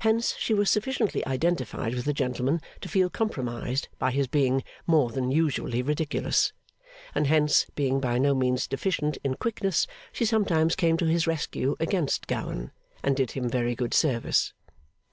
[0.00, 5.10] Hence, she was sufficiently identified with the gentleman to feel compromised by his being more
[5.10, 6.52] than usually ridiculous;
[7.14, 11.76] and hence, being by no means deficient in quickness, she sometimes came to his rescue
[11.78, 12.72] against Gowan,
[13.04, 14.52] and did him very good service.